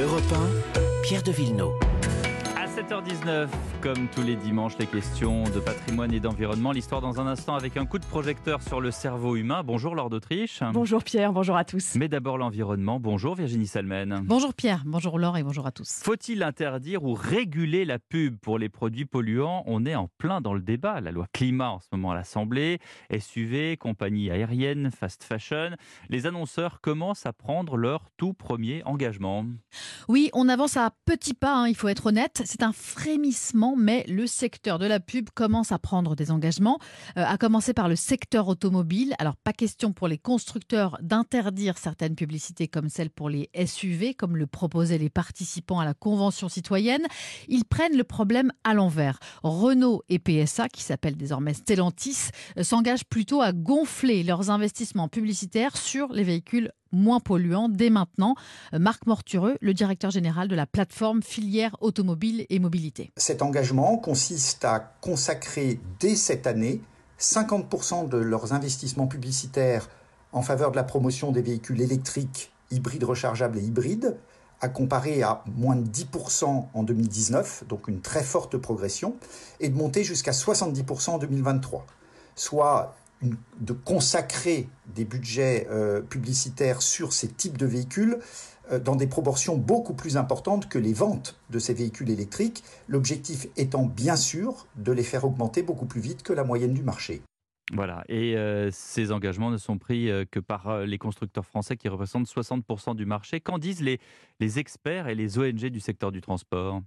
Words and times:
Europe 0.00 0.22
1, 0.32 0.80
Pierre 1.02 1.24
de 1.24 1.32
Villeneuve. 1.32 1.72
À 2.56 2.66
7h19, 2.66 3.48
comme 3.80 4.08
tous 4.08 4.22
les 4.22 4.36
dimanches, 4.36 4.76
les 4.78 4.86
questions 4.86 5.44
de 5.44 5.60
patrimoine 5.60 6.12
et 6.12 6.20
d'environnement. 6.20 6.72
L'histoire 6.72 7.00
dans 7.00 7.20
un 7.20 7.26
instant 7.26 7.54
avec 7.54 7.76
un 7.76 7.86
coup 7.86 7.98
de 7.98 8.04
projecteur 8.04 8.62
sur 8.62 8.80
le 8.80 8.90
cerveau 8.90 9.36
humain. 9.36 9.62
Bonjour 9.64 9.94
Laure 9.94 10.10
d'Autriche. 10.10 10.62
Bonjour 10.72 11.04
Pierre, 11.04 11.32
bonjour 11.32 11.56
à 11.56 11.64
tous. 11.64 11.94
Mais 11.94 12.08
d'abord 12.08 12.38
l'environnement. 12.38 12.98
Bonjour 12.98 13.34
Virginie 13.34 13.66
Salmen. 13.66 14.22
Bonjour 14.24 14.54
Pierre, 14.54 14.82
bonjour 14.86 15.18
Laure 15.18 15.36
et 15.36 15.42
bonjour 15.42 15.66
à 15.66 15.72
tous. 15.72 16.00
Faut-il 16.02 16.42
interdire 16.42 17.04
ou 17.04 17.14
réguler 17.14 17.84
la 17.84 17.98
pub 17.98 18.36
pour 18.38 18.58
les 18.58 18.68
produits 18.68 19.04
polluants? 19.04 19.62
On 19.66 19.86
est 19.86 19.94
en 19.94 20.08
plein 20.18 20.40
dans 20.40 20.54
le 20.54 20.60
débat. 20.60 21.00
La 21.00 21.12
loi 21.12 21.26
climat 21.32 21.70
en 21.70 21.80
ce 21.80 21.86
moment 21.92 22.12
à 22.12 22.14
l'Assemblée, 22.14 22.78
SUV, 23.16 23.76
compagnie 23.76 24.30
aérienne, 24.30 24.90
fast 24.90 25.22
fashion. 25.22 25.70
Les 26.08 26.26
annonceurs 26.26 26.80
commencent 26.80 27.26
à 27.26 27.32
prendre 27.32 27.76
leur 27.76 28.06
tout 28.16 28.32
premier 28.32 28.82
engagement. 28.84 29.44
Oui, 30.08 30.30
on 30.32 30.48
avance 30.48 30.76
à 30.76 30.90
petits 31.04 31.34
pas, 31.34 31.54
hein, 31.54 31.68
il 31.68 31.74
faut 31.74 31.88
être 31.88 32.06
honnête. 32.06 32.42
C'est 32.44 32.62
un 32.62 32.72
frémissement, 32.72 33.67
mais 33.76 34.04
le 34.08 34.26
secteur 34.26 34.78
de 34.78 34.86
la 34.86 35.00
pub 35.00 35.30
commence 35.30 35.72
à 35.72 35.78
prendre 35.78 36.16
des 36.16 36.30
engagements, 36.30 36.78
euh, 37.16 37.24
à 37.26 37.38
commencer 37.38 37.74
par 37.74 37.88
le 37.88 37.96
secteur 37.96 38.48
automobile. 38.48 39.14
Alors, 39.18 39.36
pas 39.36 39.52
question 39.52 39.92
pour 39.92 40.08
les 40.08 40.18
constructeurs 40.18 40.98
d'interdire 41.02 41.78
certaines 41.78 42.14
publicités 42.14 42.68
comme 42.68 42.88
celles 42.88 43.10
pour 43.10 43.28
les 43.30 43.50
SUV, 43.66 44.14
comme 44.14 44.36
le 44.36 44.46
proposaient 44.46 44.98
les 44.98 45.10
participants 45.10 45.80
à 45.80 45.84
la 45.84 45.94
Convention 45.94 46.48
citoyenne. 46.48 47.06
Ils 47.48 47.64
prennent 47.64 47.96
le 47.96 48.04
problème 48.04 48.52
à 48.64 48.74
l'envers. 48.74 49.18
Renault 49.42 50.02
et 50.08 50.18
PSA, 50.18 50.68
qui 50.68 50.82
s'appellent 50.82 51.16
désormais 51.16 51.54
Stellantis, 51.54 52.30
euh, 52.56 52.62
s'engagent 52.62 53.04
plutôt 53.04 53.40
à 53.40 53.52
gonfler 53.52 54.22
leurs 54.22 54.50
investissements 54.50 55.08
publicitaires 55.08 55.76
sur 55.76 56.12
les 56.12 56.24
véhicules 56.24 56.72
moins 56.92 57.20
polluants 57.20 57.68
dès 57.68 57.90
maintenant. 57.90 58.34
Euh, 58.74 58.78
Marc 58.78 59.06
Mortureux, 59.06 59.56
le 59.60 59.74
directeur 59.74 60.10
général 60.10 60.48
de 60.48 60.54
la 60.54 60.66
plateforme 60.66 61.22
filière 61.22 61.76
automobile 61.80 62.46
et 62.50 62.58
mobilité. 62.58 63.10
Cet 63.16 63.42
engagement 63.42 63.96
consiste 63.96 64.64
à 64.64 64.80
consacrer 65.00 65.80
dès 66.00 66.16
cette 66.16 66.46
année 66.46 66.80
50% 67.18 68.08
de 68.08 68.18
leurs 68.18 68.52
investissements 68.52 69.06
publicitaires 69.06 69.88
en 70.32 70.42
faveur 70.42 70.70
de 70.70 70.76
la 70.76 70.84
promotion 70.84 71.32
des 71.32 71.42
véhicules 71.42 71.80
électriques, 71.80 72.52
hybrides 72.70 73.04
rechargeables 73.04 73.58
et 73.58 73.62
hybrides, 73.62 74.16
à 74.60 74.68
comparer 74.68 75.22
à 75.22 75.42
moins 75.56 75.76
de 75.76 75.88
10% 75.88 76.66
en 76.72 76.82
2019, 76.82 77.64
donc 77.68 77.88
une 77.88 78.00
très 78.00 78.22
forte 78.22 78.56
progression, 78.56 79.14
et 79.60 79.68
de 79.68 79.76
monter 79.76 80.04
jusqu'à 80.04 80.32
70% 80.32 81.10
en 81.10 81.18
2023, 81.18 81.86
soit 82.34 82.94
de 83.22 83.72
consacrer 83.72 84.68
des 84.94 85.04
budgets 85.04 85.66
euh, 85.70 86.00
publicitaires 86.00 86.82
sur 86.82 87.12
ces 87.12 87.28
types 87.28 87.58
de 87.58 87.66
véhicules 87.66 88.18
euh, 88.70 88.78
dans 88.78 88.96
des 88.96 89.06
proportions 89.06 89.56
beaucoup 89.56 89.94
plus 89.94 90.16
importantes 90.16 90.68
que 90.68 90.78
les 90.78 90.92
ventes 90.92 91.38
de 91.50 91.58
ces 91.58 91.74
véhicules 91.74 92.10
électriques, 92.10 92.62
l'objectif 92.86 93.46
étant 93.56 93.86
bien 93.86 94.16
sûr 94.16 94.66
de 94.76 94.92
les 94.92 95.02
faire 95.02 95.24
augmenter 95.24 95.62
beaucoup 95.62 95.86
plus 95.86 96.00
vite 96.00 96.22
que 96.22 96.32
la 96.32 96.44
moyenne 96.44 96.74
du 96.74 96.82
marché. 96.82 97.22
Voilà, 97.72 98.02
et 98.08 98.34
euh, 98.36 98.70
ces 98.72 99.12
engagements 99.12 99.50
ne 99.50 99.58
sont 99.58 99.76
pris 99.76 100.10
que 100.30 100.40
par 100.40 100.86
les 100.86 100.96
constructeurs 100.96 101.44
français 101.44 101.76
qui 101.76 101.88
représentent 101.88 102.26
60% 102.26 102.94
du 102.94 103.04
marché. 103.04 103.40
Qu'en 103.40 103.58
disent 103.58 103.82
les, 103.82 103.98
les 104.40 104.58
experts 104.58 105.08
et 105.08 105.14
les 105.14 105.38
ONG 105.38 105.66
du 105.66 105.80
secteur 105.80 106.10
du 106.12 106.22
transport? 106.22 106.80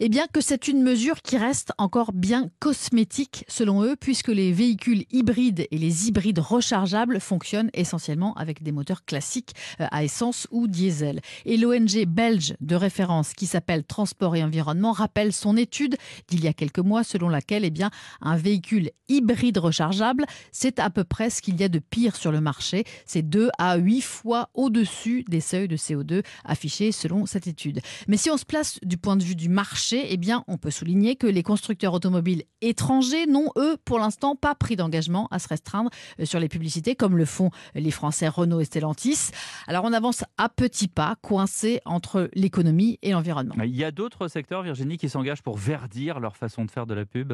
Eh 0.00 0.08
bien 0.08 0.26
que 0.32 0.40
c'est 0.40 0.68
une 0.68 0.82
mesure 0.82 1.22
qui 1.22 1.36
reste 1.36 1.72
encore 1.78 2.12
bien 2.12 2.50
cosmétique 2.58 3.44
selon 3.48 3.82
eux, 3.84 3.96
puisque 3.96 4.28
les 4.28 4.52
véhicules 4.52 5.04
hybrides 5.10 5.66
et 5.70 5.78
les 5.78 6.08
hybrides 6.08 6.38
rechargeables 6.38 7.20
fonctionnent 7.20 7.70
essentiellement 7.74 8.34
avec 8.34 8.62
des 8.62 8.72
moteurs 8.72 9.04
classiques 9.04 9.54
euh, 9.80 9.86
à 9.90 10.04
essence 10.04 10.46
ou 10.50 10.68
diesel. 10.68 11.20
Et 11.44 11.56
l'ONG 11.56 12.04
belge 12.06 12.54
de 12.60 12.74
référence 12.74 13.32
qui 13.32 13.46
s'appelle 13.46 13.84
Transport 13.84 14.36
et 14.36 14.44
Environnement 14.44 14.92
rappelle 14.92 15.32
son 15.32 15.56
étude 15.56 15.96
d'il 16.28 16.44
y 16.44 16.48
a 16.48 16.52
quelques 16.52 16.78
mois 16.78 17.04
selon 17.04 17.28
laquelle 17.28 17.64
eh 17.64 17.70
bien, 17.70 17.90
un 18.20 18.36
véhicule 18.36 18.90
hybride 19.08 19.58
rechargeable, 19.58 20.24
c'est 20.52 20.78
à 20.78 20.88
peu 20.90 21.04
près 21.04 21.30
ce 21.30 21.42
qu'il 21.42 21.60
y 21.60 21.64
a 21.64 21.68
de 21.68 21.78
pire 21.78 22.16
sur 22.16 22.32
le 22.32 22.40
marché. 22.40 22.84
C'est 23.06 23.22
2 23.22 23.50
à 23.58 23.76
8 23.76 24.00
fois 24.00 24.50
au-dessus 24.54 25.24
des 25.28 25.40
seuils 25.40 25.68
de 25.68 25.76
CO2 25.76 26.22
affichés 26.44 26.92
selon 26.92 27.26
cette 27.26 27.46
étude. 27.46 27.80
Mais 28.08 28.16
si 28.16 28.30
on 28.30 28.36
se 28.36 28.44
place 28.44 28.78
du 28.82 28.96
point 28.96 29.16
de 29.16 29.24
vue 29.24 29.34
du 29.34 29.48
marché, 29.48 29.59
eh 29.92 30.16
bien, 30.16 30.44
on 30.48 30.56
peut 30.56 30.70
souligner 30.70 31.16
que 31.16 31.26
les 31.26 31.42
constructeurs 31.42 31.94
automobiles 31.94 32.44
étrangers 32.60 33.26
n'ont, 33.26 33.50
eux, 33.56 33.76
pour 33.84 33.98
l'instant, 33.98 34.36
pas 34.36 34.54
pris 34.54 34.76
d'engagement 34.76 35.28
à 35.30 35.38
se 35.38 35.48
restreindre 35.48 35.90
euh, 36.18 36.24
sur 36.24 36.40
les 36.40 36.48
publicités, 36.48 36.94
comme 36.94 37.16
le 37.16 37.24
font 37.24 37.50
les 37.74 37.90
Français 37.90 38.28
Renault 38.28 38.60
et 38.60 38.64
Stellantis. 38.64 39.30
Alors, 39.66 39.84
on 39.84 39.92
avance 39.92 40.24
à 40.38 40.48
petits 40.48 40.88
pas, 40.88 41.16
coincés 41.22 41.80
entre 41.84 42.30
l'économie 42.34 42.98
et 43.02 43.12
l'environnement. 43.12 43.54
Il 43.62 43.76
y 43.76 43.84
a 43.84 43.90
d'autres 43.90 44.28
secteurs, 44.28 44.62
Virginie, 44.62 44.98
qui 44.98 45.08
s'engagent 45.08 45.42
pour 45.42 45.56
verdir 45.56 46.20
leur 46.20 46.36
façon 46.36 46.64
de 46.64 46.70
faire 46.70 46.86
de 46.86 46.94
la 46.94 47.04
pub? 47.04 47.32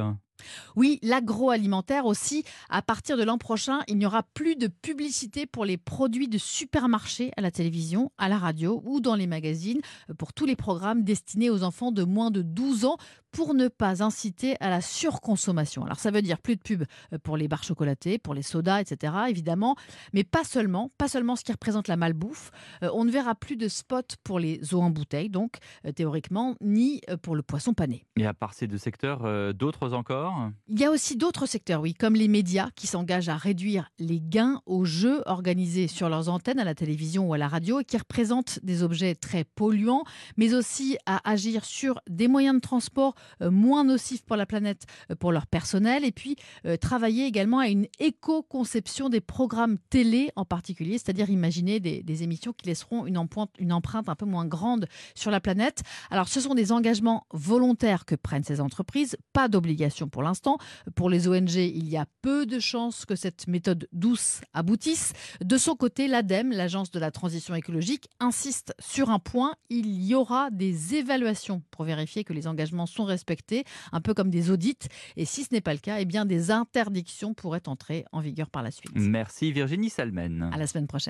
Oui, 0.76 0.98
l'agroalimentaire 1.02 2.06
aussi. 2.06 2.44
À 2.68 2.82
partir 2.82 3.16
de 3.16 3.22
l'an 3.22 3.38
prochain, 3.38 3.80
il 3.88 3.98
n'y 3.98 4.06
aura 4.06 4.22
plus 4.22 4.56
de 4.56 4.68
publicité 4.68 5.46
pour 5.46 5.64
les 5.64 5.76
produits 5.76 6.28
de 6.28 6.38
supermarché 6.38 7.30
à 7.36 7.40
la 7.40 7.50
télévision, 7.50 8.12
à 8.18 8.28
la 8.28 8.38
radio 8.38 8.82
ou 8.84 9.00
dans 9.00 9.14
les 9.14 9.26
magazines 9.26 9.80
pour 10.18 10.32
tous 10.32 10.46
les 10.46 10.56
programmes 10.56 11.02
destinés 11.02 11.50
aux 11.50 11.62
enfants 11.62 11.92
de 11.92 12.04
moins 12.04 12.30
de 12.30 12.42
12 12.42 12.84
ans 12.84 12.96
pour 13.36 13.52
ne 13.52 13.68
pas 13.68 14.02
inciter 14.02 14.56
à 14.60 14.70
la 14.70 14.80
surconsommation. 14.80 15.84
Alors 15.84 15.98
ça 15.98 16.10
veut 16.10 16.22
dire 16.22 16.38
plus 16.38 16.56
de 16.56 16.62
pub 16.62 16.84
pour 17.22 17.36
les 17.36 17.48
barres 17.48 17.64
chocolatées, 17.64 18.16
pour 18.16 18.32
les 18.32 18.40
sodas, 18.40 18.80
etc. 18.80 19.12
évidemment, 19.28 19.76
mais 20.14 20.24
pas 20.24 20.42
seulement, 20.42 20.90
pas 20.96 21.06
seulement 21.06 21.36
ce 21.36 21.44
qui 21.44 21.52
représente 21.52 21.86
la 21.86 21.98
malbouffe. 21.98 22.50
Euh, 22.82 22.88
on 22.94 23.04
ne 23.04 23.10
verra 23.10 23.34
plus 23.34 23.56
de 23.56 23.68
spots 23.68 24.16
pour 24.24 24.38
les 24.38 24.72
eaux 24.72 24.80
en 24.80 24.88
bouteille, 24.88 25.28
donc 25.28 25.56
euh, 25.84 25.92
théoriquement, 25.92 26.56
ni 26.62 27.02
euh, 27.10 27.18
pour 27.18 27.36
le 27.36 27.42
poisson 27.42 27.74
pané. 27.74 28.06
Et 28.16 28.24
à 28.24 28.32
part 28.32 28.54
ces 28.54 28.66
deux 28.66 28.78
secteurs, 28.78 29.54
d'autres 29.54 29.92
encore? 29.92 30.25
Il 30.68 30.78
y 30.78 30.84
a 30.84 30.90
aussi 30.90 31.16
d'autres 31.16 31.46
secteurs, 31.46 31.80
oui, 31.80 31.94
comme 31.94 32.14
les 32.14 32.28
médias 32.28 32.70
qui 32.74 32.86
s'engagent 32.86 33.28
à 33.28 33.36
réduire 33.36 33.90
les 33.98 34.20
gains 34.20 34.60
aux 34.66 34.84
jeux 34.84 35.22
organisés 35.26 35.88
sur 35.88 36.08
leurs 36.08 36.28
antennes 36.28 36.58
à 36.58 36.64
la 36.64 36.74
télévision 36.74 37.28
ou 37.28 37.34
à 37.34 37.38
la 37.38 37.48
radio 37.48 37.80
et 37.80 37.84
qui 37.84 37.96
représentent 37.96 38.58
des 38.62 38.82
objets 38.82 39.14
très 39.14 39.44
polluants, 39.44 40.04
mais 40.36 40.54
aussi 40.54 40.96
à 41.06 41.28
agir 41.28 41.64
sur 41.64 42.00
des 42.08 42.28
moyens 42.28 42.56
de 42.56 42.60
transport 42.60 43.14
euh, 43.42 43.50
moins 43.50 43.84
nocifs 43.84 44.24
pour 44.24 44.36
la 44.36 44.46
planète 44.46 44.86
euh, 45.10 45.14
pour 45.14 45.32
leur 45.32 45.46
personnel 45.46 46.04
et 46.04 46.12
puis 46.12 46.36
euh, 46.64 46.76
travailler 46.76 47.26
également 47.26 47.58
à 47.58 47.68
une 47.68 47.86
éco-conception 47.98 49.08
des 49.08 49.20
programmes 49.20 49.78
télé 49.90 50.30
en 50.36 50.44
particulier, 50.44 50.98
c'est-à-dire 50.98 51.30
imaginer 51.30 51.80
des, 51.80 52.22
émissions 52.22 52.54
qui 52.54 52.66
laisseront 52.66 53.06
une 53.06 53.18
empreinte, 53.18 53.50
une 53.58 53.72
empreinte 53.72 54.08
un 54.08 54.14
peu 54.14 54.24
moins 54.24 54.46
grande 54.46 54.86
sur 55.14 55.30
la 55.30 55.40
planète. 55.40 55.82
Alors 56.10 56.28
ce 56.28 56.40
sont 56.40 56.54
des 56.54 56.72
engagements 56.72 57.26
volontaires 57.30 58.06
que 58.06 58.14
prennent 58.14 58.44
ces 58.44 58.60
entreprises, 58.60 59.16
pas 59.34 59.48
d'obligation 59.48 60.08
pour 60.16 60.22
l'instant. 60.22 60.56
Pour 60.94 61.10
les 61.10 61.28
ONG, 61.28 61.56
il 61.56 61.90
y 61.90 61.98
a 61.98 62.06
peu 62.22 62.46
de 62.46 62.58
chances 62.58 63.04
que 63.04 63.14
cette 63.14 63.48
méthode 63.48 63.86
douce 63.92 64.40
aboutisse. 64.54 65.12
De 65.44 65.58
son 65.58 65.76
côté, 65.76 66.08
l'ADEME, 66.08 66.52
l'Agence 66.52 66.90
de 66.90 66.98
la 66.98 67.10
transition 67.10 67.54
écologique, 67.54 68.08
insiste 68.18 68.72
sur 68.78 69.10
un 69.10 69.18
point, 69.18 69.56
il 69.68 70.02
y 70.02 70.14
aura 70.14 70.48
des 70.50 70.94
évaluations 70.94 71.60
pour 71.70 71.84
vérifier 71.84 72.24
que 72.24 72.32
les 72.32 72.46
engagements 72.46 72.86
sont 72.86 73.04
respectés, 73.04 73.64
un 73.92 74.00
peu 74.00 74.14
comme 74.14 74.30
des 74.30 74.50
audits. 74.50 74.88
Et 75.18 75.26
si 75.26 75.44
ce 75.44 75.52
n'est 75.52 75.60
pas 75.60 75.74
le 75.74 75.80
cas, 75.80 76.00
eh 76.00 76.06
bien 76.06 76.24
des 76.24 76.50
interdictions 76.50 77.34
pourraient 77.34 77.68
entrer 77.68 78.06
en 78.10 78.20
vigueur 78.20 78.48
par 78.48 78.62
la 78.62 78.70
suite. 78.70 78.92
Merci 78.94 79.52
Virginie 79.52 79.90
Salmen. 79.90 80.48
À 80.50 80.56
la 80.56 80.66
semaine 80.66 80.86
prochaine. 80.86 81.04